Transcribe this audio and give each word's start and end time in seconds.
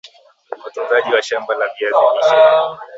utunzaji 0.67 1.13
wa 1.13 1.21
shamba 1.21 1.53
la 1.59 1.67
viazi 1.79 1.95
lishe 2.13 2.35